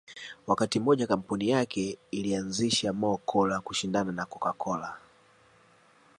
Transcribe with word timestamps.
Wakati 0.47 0.79
mmoja 0.79 1.07
kampuni 1.07 1.49
yake 1.49 1.97
ilianzisha 2.11 2.93
Mo 2.93 3.17
Cola 3.17 3.59
kushindana 3.59 4.11
na 4.11 4.25
Coca 4.25 4.53
Cola 4.57 4.97